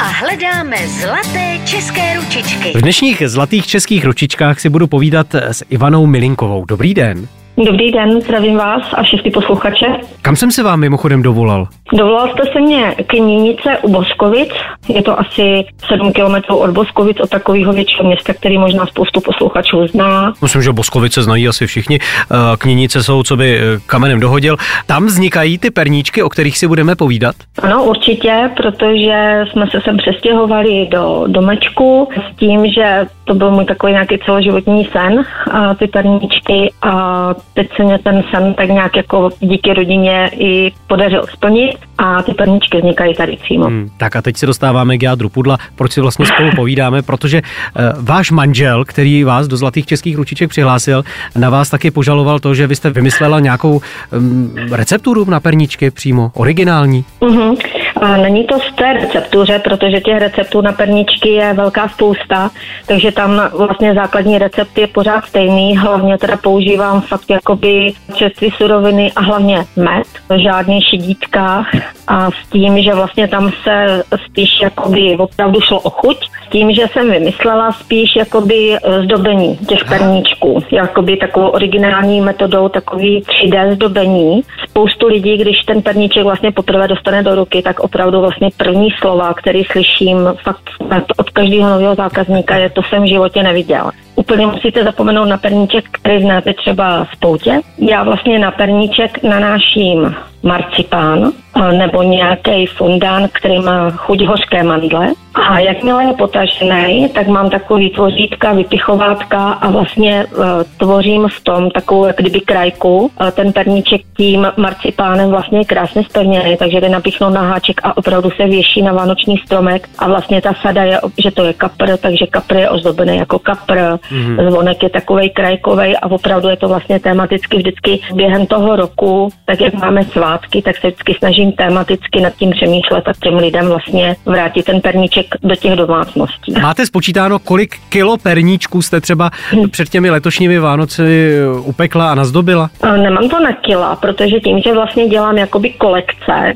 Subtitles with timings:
[0.00, 2.72] a hledáme zlaté české ručičky.
[2.78, 6.64] V dnešních zlatých českých ručičkách si budu povídat s Ivanou Milinkovou.
[6.64, 7.28] Dobrý den.
[7.66, 9.86] Dobrý den, zdravím vás a všechny posluchače.
[10.22, 11.68] Kam jsem se vám mimochodem dovolal?
[11.94, 14.48] Dovolal jste se mě k Nínice u Boskovic.
[14.88, 19.86] Je to asi 7 kilometrů od Boskovic, od takového většího města, který možná spoustu posluchačů
[19.86, 20.32] zná.
[20.42, 21.98] Myslím, že Boskovice znají asi všichni.
[22.00, 24.56] Eh, Knínice jsou, co by eh, kamenem dohodil.
[24.86, 27.36] Tam vznikají ty perníčky, o kterých si budeme povídat?
[27.62, 33.64] Ano, určitě, protože jsme se sem přestěhovali do domečku s tím, že to byl můj
[33.64, 38.96] takový nějaký celoživotní sen, a ty perníčky a teď se mě ten sen tak nějak
[38.96, 43.64] jako díky rodině i podařil splnit a ty perníčky vznikají tady přímo.
[43.64, 47.42] Hmm, tak a teď se dostáváme k jádru pudla, proč si vlastně spolu povídáme, protože
[47.42, 51.04] uh, váš manžel, který vás do Zlatých českých ručiček přihlásil,
[51.36, 53.80] na vás taky požaloval to, že vy jste vymyslela nějakou
[54.18, 57.04] um, recepturu na perníčky přímo, originální.
[57.20, 57.56] Uh-huh.
[58.04, 62.50] Není to z té receptuře, protože těch receptů na perničky je velká spousta,
[62.86, 69.12] takže tam vlastně základní recept je pořád stejný, hlavně teda používám fakt jakoby čerstvé suroviny
[69.16, 71.66] a hlavně med, žádný šidítka
[72.08, 76.16] a s tím, že vlastně tam se spíš jakoby opravdu šlo o chuť,
[76.54, 83.74] tím, že jsem vymyslela spíš jakoby zdobení těch perníčků, jakoby takovou originální metodou takový 3D
[83.74, 84.42] zdobení.
[84.68, 89.34] Spoustu lidí, když ten perníček vlastně poprvé dostane do ruky, tak opravdu vlastně první slova,
[89.34, 90.70] který slyším fakt
[91.16, 93.90] od každého nového zákazníka, je to jsem v životě neviděl.
[94.16, 97.60] Úplně musíte zapomenout na perníček, který znáte třeba v poutě.
[97.78, 101.32] Já vlastně na perníček nanáším marcipán
[101.72, 105.08] nebo nějaký fundán, který má chuť hořké mandle.
[105.34, 110.44] A jakmile je potažený, tak mám takový tvořítka, vypichovátka a vlastně uh,
[110.78, 112.98] tvořím v tom takovou jak kdyby krajku.
[112.98, 117.96] Uh, ten perníček tím marcipánem vlastně je krásně spevněný, takže jde napichnout na háček a
[117.96, 119.88] opravdu se věší na vánoční stromek.
[119.98, 123.78] A vlastně ta sada je, že to je kapr, takže kapr je ozdobený jako kapr,
[123.78, 124.50] mm-hmm.
[124.50, 129.60] zvonek je takový krajkový a opravdu je to vlastně tematicky vždycky během toho roku, tak
[129.60, 134.16] jak máme svátky, tak se vždycky snažím tematicky nad tím přemýšlet a těm lidem vlastně
[134.26, 136.52] vrátit ten perníček do těch domácností.
[136.62, 139.70] Máte spočítáno, kolik kilo perníčků jste třeba hmm.
[139.70, 142.70] před těmi letošními Vánoci upekla a nazdobila?
[142.96, 146.52] Nemám to na kila, protože tím, že vlastně dělám jakoby kolekce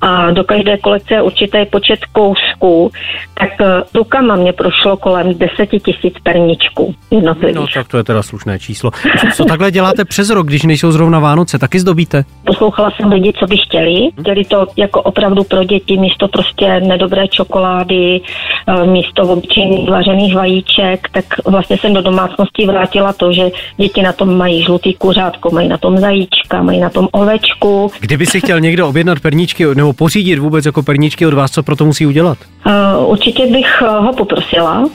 [0.00, 2.90] a do každé kolekce je určitý počet kousků,
[3.38, 7.56] tak e, rukama mě prošlo kolem 10 tisíc perníčků jednotlivých.
[7.56, 8.90] No tak to je teda slušné číslo.
[9.34, 12.24] Co takhle děláte přes rok, když nejsou zrovna Vánoce, taky zdobíte?
[12.46, 14.08] Poslouchala jsem lidi, co by chtěli.
[14.32, 18.20] Chtěli to jako opravdu pro děti místo prostě nedobré čokolády,
[18.66, 24.12] e, místo obyčejných vařených vajíček, tak vlastně jsem do domácnosti vrátila to, že děti na
[24.12, 27.90] tom mají žlutý kuřátko, mají na tom zajíčka, mají na tom ovečku.
[28.00, 31.76] Kdyby si chtěl někdo objednat perníčky nebo pořídit vůbec jako perníčky od vás, co pro
[31.76, 32.38] to musí udělat?
[32.66, 34.88] Uh, určitě bych ho poprosila,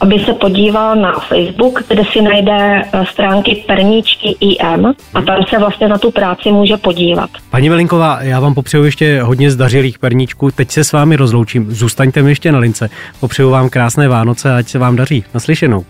[0.00, 5.88] aby se podíval na Facebook, kde si najde stránky Perníčky IM a tam se vlastně
[5.88, 7.30] na tu práci může podívat.
[7.50, 10.50] Paní Velinková, já vám popřeju ještě hodně zdařilých perníčků.
[10.50, 11.66] Teď se s vámi rozloučím.
[11.70, 12.90] Zůstaňte mi ještě na lince.
[13.20, 15.24] Popřeju vám krásné Vánoce, ať se vám daří.
[15.34, 15.84] Naslyšenou.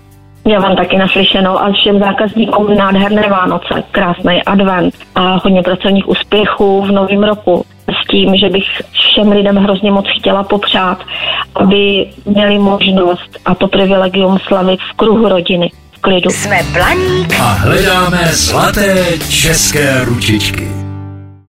[0.47, 6.83] Já vám taky naslyšenou a všem zákazníkům nádherné Vánoce, krásný advent a hodně pracovních úspěchů
[6.83, 7.65] v novém roku.
[7.89, 10.99] S tím, že bych všem lidem hrozně moc chtěla popřát,
[11.55, 15.71] aby měli možnost a to privilegium slavit v kruhu rodiny.
[15.93, 16.31] V klidu.
[16.31, 20.84] Jsme Blaník a hledáme zlaté české ručičky.